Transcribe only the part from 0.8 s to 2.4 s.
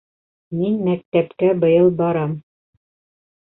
мәктәпкә быйыл барам